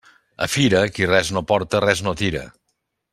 [0.45, 2.43] A fira, qui res no porta, res no tira.